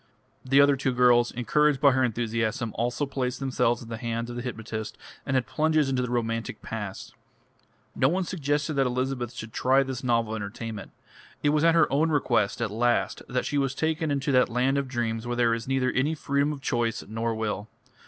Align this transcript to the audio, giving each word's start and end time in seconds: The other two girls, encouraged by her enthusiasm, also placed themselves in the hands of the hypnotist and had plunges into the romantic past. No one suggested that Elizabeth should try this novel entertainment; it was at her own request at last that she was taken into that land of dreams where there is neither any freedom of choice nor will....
The 0.43 0.59
other 0.59 0.75
two 0.75 0.93
girls, 0.93 1.29
encouraged 1.31 1.79
by 1.79 1.91
her 1.91 2.03
enthusiasm, 2.03 2.71
also 2.73 3.05
placed 3.05 3.39
themselves 3.39 3.83
in 3.83 3.89
the 3.89 3.97
hands 3.99 4.31
of 4.31 4.35
the 4.35 4.41
hypnotist 4.41 4.97
and 5.27 5.35
had 5.35 5.45
plunges 5.45 5.89
into 5.91 6.01
the 6.01 6.09
romantic 6.09 6.63
past. 6.63 7.13
No 7.95 8.09
one 8.09 8.23
suggested 8.23 8.73
that 8.73 8.87
Elizabeth 8.87 9.31
should 9.33 9.53
try 9.53 9.83
this 9.83 10.03
novel 10.03 10.33
entertainment; 10.35 10.89
it 11.43 11.49
was 11.49 11.63
at 11.63 11.75
her 11.75 11.85
own 11.93 12.09
request 12.09 12.63
at 12.63 12.71
last 12.71 13.21
that 13.29 13.45
she 13.45 13.59
was 13.59 13.75
taken 13.75 14.09
into 14.09 14.31
that 14.31 14.49
land 14.49 14.79
of 14.79 14.87
dreams 14.87 15.27
where 15.27 15.35
there 15.35 15.53
is 15.53 15.67
neither 15.67 15.91
any 15.91 16.15
freedom 16.15 16.51
of 16.51 16.61
choice 16.61 17.03
nor 17.07 17.35
will.... 17.35 17.67